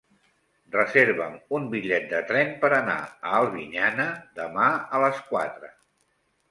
Reserva'm 0.75 1.35
un 1.57 1.67
bitllet 1.75 2.09
de 2.15 2.21
tren 2.31 2.57
per 2.65 2.73
anar 2.79 2.97
a 3.05 3.35
Albinyana 3.43 4.09
demà 4.43 4.73
a 4.99 5.05
les 5.07 5.23
quatre. 5.33 5.73